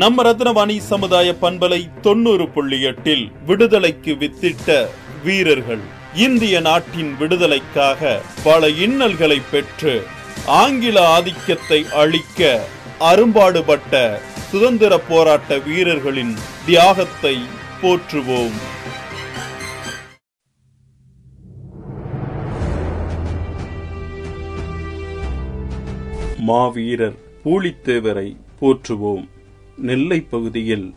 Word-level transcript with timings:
நம்ம 0.00 0.22
ரத்னவாணி 0.22 0.78
சமுதாய 0.78 1.34
பண்பலை 1.42 1.78
தொண்ணூறு 2.00 2.48
புள்ளி 2.48 2.80
எட்டில் 2.80 3.30
விடுதலைக்கு 3.46 4.12
வித்திட்ட 4.12 4.86
வீரர்கள். 5.24 5.84
இந்திய 6.14 6.60
நாட்டின் 6.60 7.12
விடுதலைக்காக 7.18 8.20
பல 8.44 8.68
இன்னல்களை 8.68 9.38
பெற்று 9.50 9.94
ஆங்கில 10.46 10.96
ஆதிக்கத்தை 11.08 11.86
அழிக்க 12.02 12.40
அரும்பாடுபட்ட 12.98 14.20
சுதந்திர 14.50 14.98
போராட்ட 14.98 15.58
வீரர்களின் 15.58 16.34
தியாகத்தை 16.66 17.36
போற்றுவோம். 17.82 18.58
மாவீரர் 26.50 27.16
பூலித்தேவரை 27.44 28.28
போற்றுவோம். 28.60 29.26
நெல்லை 29.78 30.20
பகுதியில் 30.20 30.94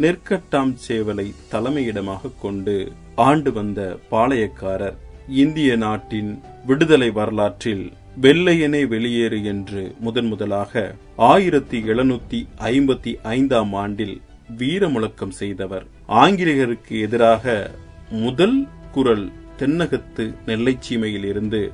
நெற்கட்டாம் 0.00 0.74
சேவலை 0.88 1.34
தலைமையிடமாக 1.52 2.30
கொண்டு 2.40 2.92
ஆண்டு 3.14 3.52
வந்த 3.52 3.98
பாளையக்காரர் 4.10 4.96
இந்திய 5.28 5.76
நாட்டின் 5.76 6.40
விடுதலை 6.66 7.10
வரலாற்றில் 7.10 7.92
வெள்ளையனே 8.20 8.88
வெளியேறு 8.88 9.44
என்று 9.44 9.94
முதன் 10.00 10.26
முதலாக 10.26 10.94
ஆயிரத்தி 11.16 11.82
எழுநூத்தி 11.82 12.46
ஐம்பத்தி 12.58 13.16
ஐந்தாம் 13.22 13.72
ஆண்டில் 13.72 14.20
வீர 14.56 14.88
முழக்கம் 14.88 15.30
செய்தவர். 15.30 15.86
ஆங்கிலேயருக்கு 16.06 17.00
எதிராக 17.00 17.70
முதல் 18.10 18.66
குரல் 18.92 19.30
தென்னகத்து 19.58 20.34
நெல்லைச்சீமையில் 20.46 21.24
இருந்து 21.24 21.72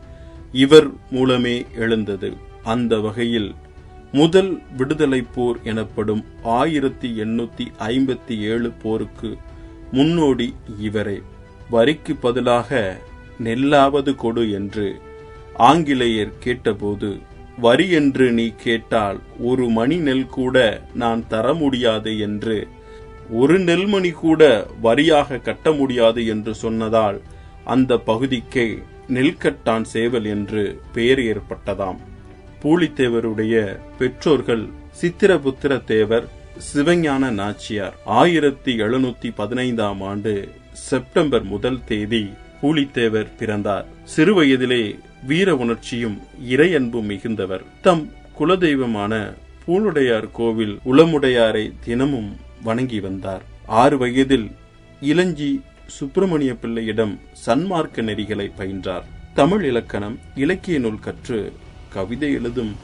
இவர் 0.53 0.91
மூலமே 1.11 1.64
எழுந்தது. 1.75 2.33
அந்த 2.62 2.98
வகையில் 2.98 3.55
முதல் 4.13 4.61
விடுதலை 4.77 5.25
போர் 5.35 5.59
எனப்படும் 5.63 6.25
ஆயிரத்தி 6.43 7.21
எண்ணூத்தி 7.21 7.67
ஐம்பத்தி 7.79 8.39
ஏழு 8.39 8.71
போருக்கு 8.83 9.39
முன்னோடி 9.93 10.55
இவரே. 10.79 11.23
வரிக்கு 11.71 12.17
பதிலாக 12.17 12.99
நெல்லாவது 13.43 14.15
கொடு 14.15 14.51
என்று 14.51 15.01
ஆங்கிலேயர் 15.55 16.39
கேட்டபோது 16.39 17.19
வரி 17.59 17.91
என்று 17.91 18.33
நீ 18.33 18.53
கேட்டால் 18.57 19.19
ஒரு 19.41 19.69
மணி 19.69 19.97
நெல் 19.97 20.27
கூட 20.27 20.83
நான் 20.95 21.29
தர 21.29 21.55
முடியாது 21.55 22.19
என்று 22.19 22.69
ஒரு 23.31 23.59
நெல்மணி 23.61 24.11
கூட 24.11 24.67
வரியாக 24.83 25.41
கட்ட 25.41 25.73
முடியாது 25.73 26.27
என்று 26.27 26.55
சொன்னதால் 26.55 27.21
அந்த 27.65 27.99
பகுதிக்கே 27.99 28.79
நெல்கட்டான் 29.09 29.83
சேவல் 29.83 30.25
என்று 30.25 30.81
பெயர் 30.93 31.19
ஏற்பட்டதாம். 31.19 31.99
பூலித்தேவருடைய 32.63 33.79
பெற்றோர்கள் 33.99 34.69
சித்திரபுத்திர 35.01 35.85
தேவர் 35.85 36.27
சிவஞான 36.75 37.31
நாச்சியார். 37.31 37.95
ஆயிரத்தி 38.05 38.77
எழுநூத்தி 38.77 39.33
பதினைந்தாம் 39.35 40.01
ஆண்டு 40.01 40.49
செப்டம்பர் 40.73 41.43
முதல் 41.43 41.85
தேதி 41.85 42.31
பூலித்தேவர் 42.63 43.27
பிறந்தார். 43.39 43.87
சிறுவயதிலே 44.17 44.99
வீர 45.27 45.57
உணர்ச்சியும் 45.57 46.21
இறையன்பும் 46.49 47.09
மிகுந்தவர். 47.13 47.65
தம் 47.83 48.13
குலதெய்வமான 48.39 49.35
பூலுடையார் 49.67 50.31
கோவில் 50.33 50.79
உளமுடையாரை 50.85 51.73
தினமும் 51.85 52.37
வணங்கி 52.63 53.01
வந்தார். 53.01 53.43
ஆறு 53.67 53.99
வயதில் 53.99 54.51
இளஞ்சி 55.03 55.61
சுப்பிரமணிய 55.87 56.55
பிள்ளையிடம் 56.55 57.21
சன்மார்க்க 57.47 58.03
நெறிகளை 58.03 58.51
பயின்றார். 58.59 59.03
தமிழ் 59.35 59.65
இலக்கணம் 59.65 60.19
இலக்கிய 60.35 60.79
நூல் 60.79 60.99
கற்று 60.99 61.53
கவிதை 61.93 62.33
எழுதும் 62.33 62.77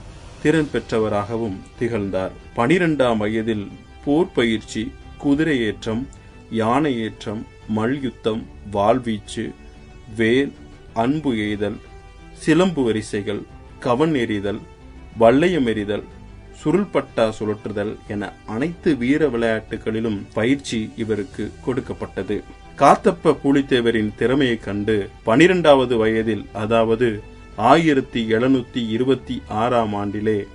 திறன் 0.43 0.69
பெற்றவராகவும் 0.73 1.59
திகழ்ந்தார். 1.79 2.33
பனிரெண்டாம் 2.57 3.17
வயதில் 3.17 3.69
போர் 4.05 4.33
பயிற்சி 4.33 4.93
குதிரை 5.19 5.61
ஏற்றம் 5.61 6.09
யானை 6.51 7.01
ஏற்றம் 7.01 7.47
மல்யுத்தம் 7.69 8.47
வாள்வீச்சு 8.73 9.55
வேல் 10.17 10.53
அன்பு 10.95 11.35
எய்தல் 11.35 11.79
சிலம்பு 12.33 12.85
வரிசைகள் 12.85 13.43
கவன் 13.81 14.15
எறிதல் 14.15 14.61
வள்ளையம் 15.19 15.67
எறிதல் 15.67 16.05
சுருள்பட்டா 16.65 17.33
சுழற்றுதல் 17.39 17.97
என 18.09 18.33
அனைத்து 18.47 18.97
வீர 18.97 19.29
விளையாட்டுகளிலும் 19.29 20.27
பயிற்சி 20.35 20.91
இவருக்கு 20.97 21.51
கொடுக்கப்பட்டது. 21.65 22.43
காத்தப்ப 22.79 23.37
பூலித்தேவரின் 23.45 24.15
திறமையைக் 24.15 24.63
கண்டு 24.63 25.11
பனிரெண்டாவது 25.25 25.97
வயதில் 25.97 26.45
அதாவது 26.53 27.23
ஆயிரத்தி 27.59 28.33
எழுநூத்தி 28.33 28.89
இருபத்தி 28.89 29.43
ஆறாம் 29.49 29.95
ஆண்டிலே 29.95 30.47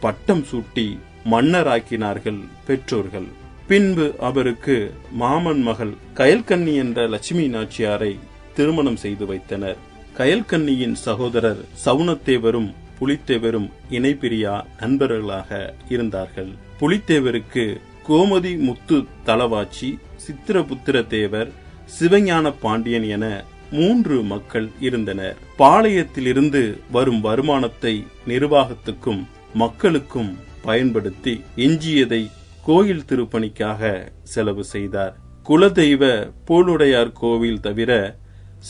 பட்டம் 0.00 0.44
சூட்டி 0.50 0.98
மன்னராக்கினார்கள் 1.30 2.38
பெற்றோர்கள். 2.66 3.26
பின்பு 3.66 4.14
அவருக்கு 4.20 4.94
மாமன் 5.12 5.62
மகள் 5.62 5.94
கயல்கன்னி 6.14 6.74
என்ற 6.74 7.08
லட்சுமி 7.08 7.46
நாச்சியாரை 7.48 8.18
திருமணம் 8.54 8.96
செய்து 8.96 9.26
வைத்தனர். 9.26 9.76
கயல்கன்னியின் 10.18 10.92
சகோதரர் 10.92 11.64
சவுனத்தேவரும் 11.84 12.74
புலித்தேவரும் 13.00 13.70
இணைப்பிரியா 13.90 14.64
நண்பர்களாக 14.80 15.74
இருந்தார்கள். 15.88 16.52
புலித்தேவருக்கு 16.80 17.80
கோமதி 18.08 18.58
முத்து 18.58 19.04
தலவாச்சி 19.26 19.98
சித்திரபுத்திர 20.26 21.06
தேவர் 21.06 21.52
சிவஞான 22.00 22.54
பாண்டியன் 22.60 23.02
என 23.02 23.44
மூன்று 23.72 24.16
மக்கள் 24.22 24.68
இருந்தனர். 24.80 25.36
பாளையத்திலிருந்து 25.58 26.62
வரும் 26.90 27.20
வருமானத்தை 27.20 27.94
நிர்வாகத்துக்கும் 28.26 29.22
மக்களுக்கும் 29.54 30.32
பயன்படுத்தி 30.62 31.34
எஞ்சியதை 31.66 32.22
கோயில் 32.66 33.06
திருப்பணிக்காக 33.08 33.92
செலவு 34.22 34.64
செய்தார். 34.64 35.14
குலதெய்வ 35.48 36.02
போலுடையார் 36.48 37.12
கோவில் 37.12 37.60
தவிர 37.60 37.92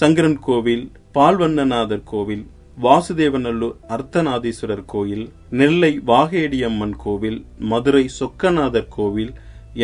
சங்கரன் 0.00 0.38
கோவில் 0.38 0.84
பால்வண்ணநாதர் 1.14 2.04
கோவில் 2.04 2.44
வாசுதேவநல்லூர் 2.82 3.74
அர்த்தநாதீஸ்வரர் 3.88 4.84
கோயில் 4.86 5.26
நெல்லை 5.50 5.90
வாகேடியம்மன் 6.06 6.94
கோவில் 6.96 7.40
மதுரை 7.70 8.04
சொக்கநாதர் 8.18 8.88
கோவில் 8.88 9.32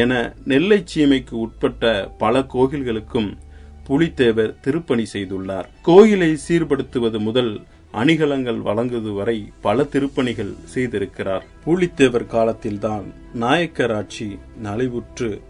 என 0.02 0.12
நெல்லை 0.44 0.78
சீமைக்கு 0.94 1.34
உட்பட்ட 1.44 1.92
பல 2.18 2.40
கோவில்களுக்கும் 2.54 3.28
புலித்தேவர் 3.88 4.60
திருப்பணி 4.60 5.06
செய்துள்ளார். 5.12 5.64
கோயிலை 5.82 6.38
சீர்படுத்துவது 6.48 7.18
முதல் 7.18 7.60
அணிகலங்கள் 7.92 8.60
வழங்குவது 8.60 9.12
வரை 9.12 9.50
பல 9.60 9.82
திருப்பணிகள் 9.82 10.54
செய்திருக்கிறார். 10.74 11.44
பூலித்தேவர் 11.66 12.26
காலத்தில்தான் 12.26 13.04
நாயக்கர் 13.34 13.94
ஆட்சி 13.94 14.38
நலிவுற்று 14.62 15.40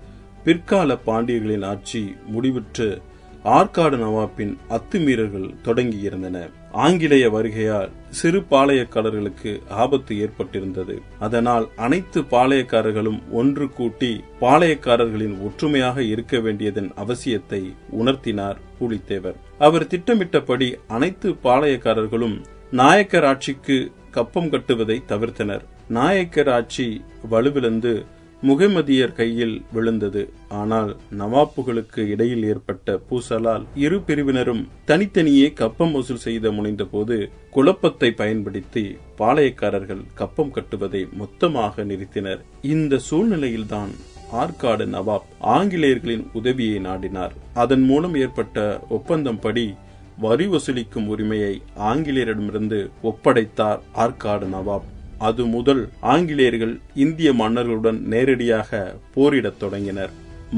பிற்கால 0.44 0.97
பாண்டியர்களின் 1.06 1.65
ஆட்சி 1.65 2.16
முடிவுற்று 2.34 2.99
ஆற்காடு 3.44 3.97
நவாப்பின் 3.97 4.56
அத்துமீறல்கள் 4.70 5.55
தொடங்கியிருந்தன. 5.65 6.50
ஆங்கிலேய 6.72 7.31
வருகையால் 7.31 7.91
சிறு 8.10 8.44
பாளையக்காரர்களுக்கு 8.50 9.60
ஆபத்து 9.69 10.14
ஏற்பட்டிருந்தது. 10.16 10.98
அதனால் 11.19 11.69
அனைத்து 11.76 12.20
பாளையக்காரர்களும் 12.20 13.20
ஒன்று 13.30 13.72
கூட்டி 13.72 14.24
பாளையக்காரர்களின் 14.41 15.41
ஒற்றுமையாக 15.41 16.02
இருக்க 16.02 16.38
வேண்டியதன் 16.38 16.92
அவசியத்தை 17.04 17.74
உணர்த்தினார் 17.98 18.56
பூலித்தேவர். 18.80 19.34
அவர் 19.58 19.86
திட்டமிட்டபடி 19.86 20.76
அனைத்து 20.88 21.32
பாளையக்காரர்களும் 21.32 22.41
நாயக்கர் 22.70 23.24
ஆட்சிக்கு 23.24 23.92
கப்பம் 24.10 24.50
கட்டுவதை 24.50 25.02
தவிர்த்தனர். 25.08 25.60
நாயக்கர் 25.88 26.48
ஆட்சி 26.48 27.04
வலுவிழந்து 27.30 28.04
முகமதியர் 28.43 29.12
கையில் 29.12 29.62
விழுந்தது. 29.72 30.31
ஆனால் 30.49 30.97
நவாப்புகளுக்கு 31.19 31.99
இடையில் 31.99 32.44
ஏற்பட்ட 32.44 33.00
பூசலால் 33.10 33.65
இரு 33.75 34.00
பிரிவினரும் 34.00 34.69
தனித்தனியே 34.84 35.53
கப்பம் 35.53 35.93
வசூல் 35.93 36.16
செய்த 36.16 36.50
முனைந்தபோது 36.50 37.31
குழப்பத்தை 37.50 38.11
பயன்படுத்தி 38.11 38.96
பாளையக்காரர்கள் 39.19 40.02
கப்பம் 40.14 40.50
கட்டுவதை 40.50 41.08
மொத்தமாக 41.12 41.85
நிறுத்தினர். 41.85 42.40
இந்த 42.62 42.99
சூழ்நிலையில்தான் 42.99 43.90
ஆற்காடு 44.32 44.87
நவாப் 44.87 45.29
ஆங்கிலேயர்களின் 45.43 46.26
உதவியை 46.32 46.79
நாடினார். 46.79 47.31
அதன் 47.55 47.82
மூலம் 47.82 48.14
ஏற்பட்ட 48.14 48.81
ஒப்பந்தம் 48.88 49.40
படி 49.40 49.75
வரி 50.19 50.46
வசூலிக்கும் 50.46 51.06
உரிமையை 51.06 51.62
ஆங்கிலேயரிடமிருந்து 51.79 52.90
ஒப்படைத்தார் 53.02 53.81
ஆற்காடு 53.94 54.46
நவாப். 54.55 54.87
அது 55.19 55.47
முதல் 55.47 55.88
ஆங்கிலேயர்கள் 56.00 56.81
இந்திய 56.94 57.32
மன்னர்களுடன் 57.32 57.99
நேரடியாக 57.99 58.97
போரிடத் 59.15 59.59
தொடங்கினர். 59.59 60.11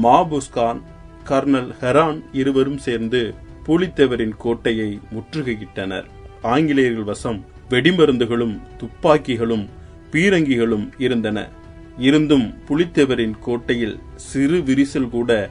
மாபுஸ்கான் 0.03 0.81
கர்னல் 1.29 1.73
ஹெரான் 1.81 2.23
இருவரும் 2.31 2.77
சேர்ந்து 2.77 3.33
புலித்தேவரின் 3.67 4.35
கோட்டையை 4.37 4.99
முற்றுகையிட்டனர். 5.15 6.05
ஆங்கிலேயர்கள் 6.41 7.03
வசம் 7.03 7.45
வெடிமருந்துகளும் 7.69 8.59
துப்பாக்கிகளும் 8.77 9.65
பீரங்கிகளும் 10.11 10.89
இருந்தன. 10.97 11.49
இருந்தும் 11.97 12.53
புலித்தேவரின் 12.69 13.39
கோட்டையில் 13.39 13.99
சிறு 14.15 14.57
விரிசல் 14.57 15.09
கூட 15.09 15.49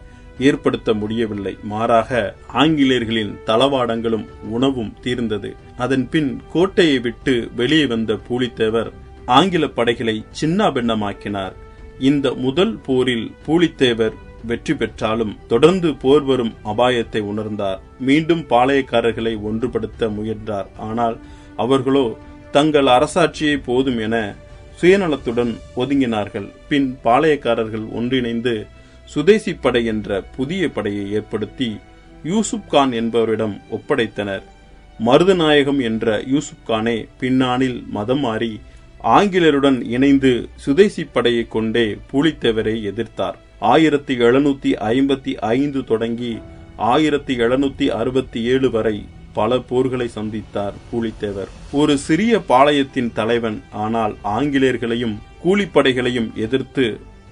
ஏற்படுத்த 0.49 0.91
முடியவில்லை. 1.01 1.53
மாறாக 1.73 2.21
ஆங்கிலேயர்களின் 2.63 3.33
தளவாடங்களும் 3.49 4.27
உணவும் 4.57 4.95
தீர்ந்தது. 5.05 5.51
அதன் 5.85 6.07
பின் 6.13 6.31
கோட்டையை 6.53 6.99
விட்டு 7.07 7.35
வெளியே 7.61 7.87
வந்த 7.93 8.19
பூலித்தேவர் 8.29 8.91
ஆங்கில 9.39 9.65
படைகளை 9.79 10.17
சின்னாபின்னமாக்கினார் 10.41 11.57
இந்த 12.11 12.27
முதல் 12.45 12.75
போரில் 12.87 13.27
பூலித்தேவர் 13.47 14.17
வெற்றி 14.51 14.75
பெற்றாலும் 14.75 15.33
தொடர்ந்து 15.49 15.89
போர் 16.03 16.25
வரும் 16.25 16.53
அபாயத்தை 16.65 17.21
உணர்ந்தார். 17.33 17.81
மீண்டும் 18.09 18.43
பாளையக்காரர்களை 18.53 19.35
ஒன்றுபடுத்த 19.49 20.09
முயன்றார். 20.19 20.69
ஆனால் 20.89 21.17
அவர்களோ 21.57 22.07
தங்கள் 22.57 22.89
அரசாட்சியை 22.97 23.57
போதும் 23.67 23.99
என 24.07 24.17
சுயநலத்துடன் 24.81 25.53
ஒதுங்கினார்கள். 25.77 26.49
பின் 26.69 26.89
பாளையக்காரர்கள் 27.05 27.87
ஒன்றிணைந்து 27.99 28.55
சுதேசி 29.13 29.53
படை 29.55 29.83
என்ற 29.93 30.21
புதிய 30.37 30.63
படையை 30.69 31.05
ஏற்படுத்தி 31.19 31.69
யூசுப் 32.25 32.69
கான் 32.73 32.93
என்பவரிடம் 32.93 33.55
ஒப்படைத்தனர். 33.77 34.43
மருதநாயகம் 35.07 35.81
என்ற 35.89 36.23
யூசுப் 36.27 36.67
கானே 36.67 36.97
பின்னானில் 37.21 37.79
மதம் 37.97 38.21
மாறி 38.21 38.53
ஆங்கிலருடன் 39.17 39.79
இணைந்து 39.97 40.33
சுதேசி 40.57 41.05
படையை 41.05 41.45
கொண்டே 41.49 41.87
பூலித்தேவரை 42.11 42.77
எதிர்த்தார். 42.91 43.39
ஆயிரத்தி 43.73 44.15
எழுநூத்தி 44.17 44.71
ஐம்பத்தி 44.95 45.33
ஐந்து 45.55 45.85
தொடங்கி 45.85 46.33
ஆயிரத்தி 46.77 47.37
எழுநூத்தி 47.37 47.89
அறுபத்தி 48.01 48.43
ஏழு 48.53 48.71
வரை 48.71 48.97
பல 49.33 49.57
போர்களை 49.71 50.09
சந்தித்தார் 50.15 50.77
பூலித்தேவர். 50.91 51.51
ஒரு 51.73 51.95
சிறிய 51.99 52.39
பாளையத்தின் 52.49 53.13
தலைவன் 53.13 53.59
ஆனால் 53.85 54.15
ஆங்கிலேயர்களையும் 54.37 55.17
கூலிப்படைகளையும் 55.45 56.31
எதிர்த்து 56.47 56.87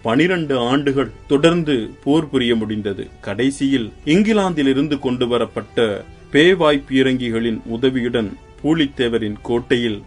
பனிரண்டு 0.08 0.54
ஆண்டுகள் 0.58 1.10
தொடர்ந்து 1.28 1.74
போர் 2.04 2.28
புரிய 2.30 2.52
முடிந்தது. 2.56 3.04
கடைசியில் 3.20 3.88
இங்கிலாந்திலிருந்து 4.04 4.98
கொண்டு 4.98 5.28
வரப்பட்ட 5.28 6.04
பேவாய் 6.32 6.80
பீரங்கிகளின் 6.90 7.58
உதவியுடன் 7.66 8.30
பூலித்தேவரின் 8.60 9.36
கோட்டையில் 9.42 9.98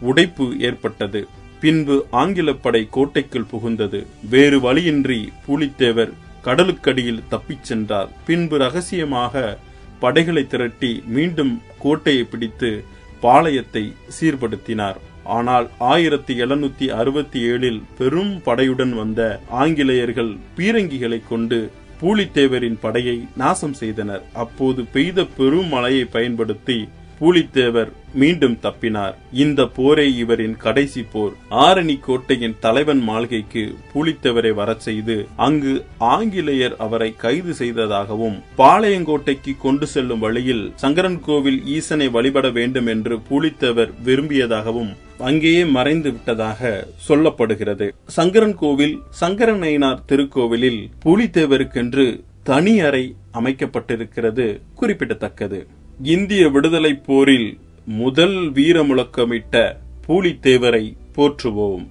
உடைப்பு 0.00 0.46
ஏற்பட்டது. 0.68 1.28
பின்பு 1.60 1.96
ஆங்கிலப்படை 2.12 2.82
கோட்டைக்குள் 2.90 3.50
புகுந்தது. 3.52 4.00
வேறு 4.30 4.60
வழியின்றி 4.60 5.20
பூலித்தேவர் 5.46 6.12
கடலுக்கடியில் 6.44 7.24
தப்பிச் 7.28 7.64
சென்றார். 7.64 8.10
பின்பு 8.26 8.58
ரகசியமாக 8.58 9.58
படைகளை 10.00 10.46
திரட்டி 10.46 11.02
மீண்டும் 11.06 11.62
கோட்டையை 11.78 12.24
பிடித்து 12.24 12.84
பாளையத்தை 13.22 13.84
சீர்படுத்தினார். 14.18 15.00
ஆனால் 15.26 15.68
ஆயிரத்தி 15.78 16.40
எழுநூத்தி 16.40 16.86
அறுபத்தி 16.86 17.40
ஏழில் 17.42 17.82
பெரும் 17.98 18.42
படையுடன் 18.44 18.94
வந்த 18.94 19.40
ஆங்கிலேயர்கள் 19.48 20.36
பீரங்கிகளை 20.56 21.22
கொண்டு 21.28 21.70
பூலித்தேவரின் 22.00 22.78
படையை 22.80 23.24
நாசம் 23.36 23.72
செய்தனர். 23.72 24.22
அப்போது 24.34 24.84
பெய்த 24.92 25.24
பெரும் 25.24 25.68
மழையை 25.68 26.04
பயன்படுத்தி 26.04 26.88
பூலித்தேவர் 27.20 27.90
மீண்டும் 28.14 28.58
தப்பினார். 28.62 29.14
இந்த 29.32 29.66
போரே 29.66 30.14
இவரின் 30.14 30.56
கடைசி 30.56 31.02
போர். 31.12 31.32
ஆரணி 31.50 31.96
கோட்டையின் 32.00 32.56
தலைவன் 32.60 33.02
மாளிகைக்கு 33.08 33.74
பூலித்தேவரை 33.92 34.54
வரச் 34.54 34.80
செய்து 34.80 35.16
அங்கு 35.36 35.84
ஆங்கிலேயர் 35.98 36.76
அவரை 36.76 37.10
கைது 37.16 37.54
செய்ததாகவும் 37.54 38.36
பாளையங்கோட்டைக்கு 38.58 39.54
கொண்டு 39.58 39.86
செல்லும் 39.86 40.18
வழியில் 40.18 40.72
சங்கரன் 40.74 41.20
கோவில் 41.20 41.60
ஈசனை 41.66 42.08
வழிபட 42.08 42.50
வேண்டும் 42.50 42.86
என்று 42.86 43.16
பூலித்தேவர் 43.30 43.92
விரும்பியதாகவும் 44.04 44.92
அங்கேயே 45.18 45.64
மறைந்து 45.64 46.10
விட்டதாக 46.10 46.86
சொல்லப்படுகிறது. 47.08 47.88
சங்கரன் 48.06 48.54
கோவில் 48.54 48.96
சங்கரநயினார் 49.20 50.04
திருக்கோவிலில் 50.12 50.82
பூலித்தேவருக்கென்று 51.04 52.06
தனி 52.42 52.80
அறை 52.80 53.14
அமைக்கப்பட்டிருக்கிறது 53.32 54.60
குறிப்பிடத்தக்கது. 54.74 55.60
இந்திய 56.02 56.48
விடுதலை 56.48 56.94
போரில் 56.94 57.58
முதல் 57.84 58.50
வீர 58.50 58.82
முழக்கமிட்ட 58.82 59.80
பூலித்தேவரை 60.08 60.96
போற்றுவோம். 61.16 61.86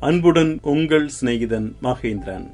அன்புடன் 0.00 0.58
உங்கள் 0.62 1.10
சிநேகிதன் 1.20 1.72
மகேந்திரன். 1.82 2.50